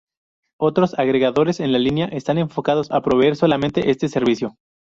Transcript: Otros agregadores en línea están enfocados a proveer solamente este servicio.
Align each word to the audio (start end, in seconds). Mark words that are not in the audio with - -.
Otros 0.59 0.97
agregadores 0.97 1.59
en 1.59 1.71
línea 1.73 2.07
están 2.07 2.39
enfocados 2.39 2.89
a 2.89 3.01
proveer 3.03 3.35
solamente 3.35 3.91
este 3.91 4.07
servicio. 4.09 4.55